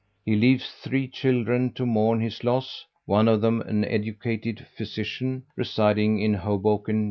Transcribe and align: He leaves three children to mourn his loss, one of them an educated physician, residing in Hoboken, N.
He 0.25 0.35
leaves 0.35 0.71
three 0.71 1.07
children 1.07 1.73
to 1.73 1.85
mourn 1.85 2.21
his 2.21 2.43
loss, 2.43 2.85
one 3.05 3.27
of 3.27 3.41
them 3.41 3.61
an 3.61 3.85
educated 3.85 4.65
physician, 4.75 5.43
residing 5.55 6.17
in 6.19 6.33
Hoboken, 6.33 6.95
N. 6.97 6.99